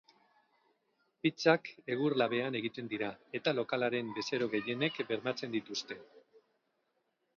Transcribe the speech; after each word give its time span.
Pizzak 1.25 1.67
egur-labean 1.95 2.57
egiten 2.61 2.89
dira, 2.93 3.11
eta 3.41 3.55
lokalaren 3.61 4.09
bezero 4.19 4.49
gehienek 4.57 4.99
bermatzen 5.13 5.55
dituzte. 5.61 5.99